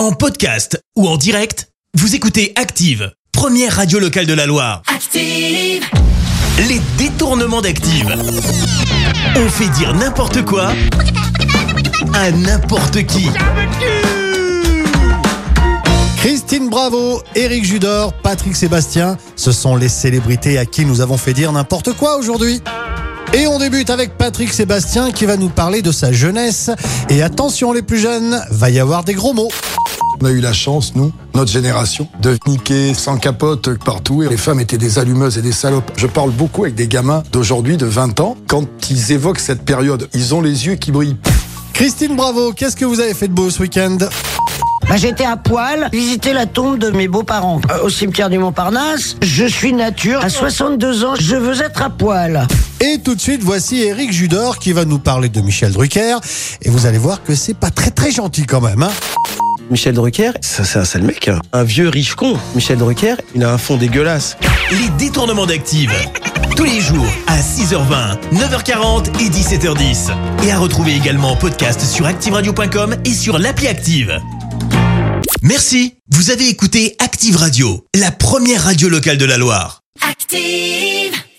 [0.00, 4.80] En podcast ou en direct, vous écoutez Active, première radio locale de la Loire.
[4.86, 5.84] Active.
[6.56, 8.08] Les détournements d'Active.
[9.36, 10.72] On fait dire n'importe quoi
[12.14, 13.28] à n'importe qui.
[16.16, 21.34] Christine Bravo, Éric Judor, Patrick Sébastien, ce sont les célébrités à qui nous avons fait
[21.34, 22.62] dire n'importe quoi aujourd'hui.
[23.34, 26.70] Et on débute avec Patrick Sébastien qui va nous parler de sa jeunesse.
[27.10, 29.50] Et attention les plus jeunes, va y avoir des gros mots.
[30.22, 34.22] On a eu la chance, nous, notre génération, de niquer sans capote partout.
[34.22, 35.90] Et les femmes étaient des allumeuses et des salopes.
[35.96, 38.36] Je parle beaucoup avec des gamins d'aujourd'hui, de 20 ans.
[38.46, 41.16] Quand ils évoquent cette période, ils ont les yeux qui brillent.
[41.72, 45.88] Christine Bravo, qu'est-ce que vous avez fait de beau ce week-end Bah, J'étais à poil,
[45.90, 49.16] visiter la tombe de mes beaux-parents euh, au cimetière du Montparnasse.
[49.22, 50.22] Je suis nature.
[50.22, 52.46] À 62 ans, je veux être à poil.
[52.82, 56.16] Et tout de suite, voici Éric Judor qui va nous parler de Michel Drucker.
[56.60, 58.82] Et vous allez voir que c'est pas très très gentil quand même.
[58.82, 58.90] Hein
[59.70, 61.40] Michel Drucker, ça c'est un sale mec, hein.
[61.52, 62.36] un vieux riche con.
[62.56, 64.36] Michel Drucker, il a un fond dégueulasse.
[64.72, 65.92] Les détournements d'Active.
[66.56, 70.10] Tous les jours à 6h20, 9h40 et 17h10.
[70.44, 74.20] Et à retrouver également en podcast sur ActiveRadio.com et sur l'appli Active.
[75.42, 75.94] Merci.
[76.10, 79.82] Vous avez écouté Active Radio, la première radio locale de la Loire.
[80.08, 81.19] Active.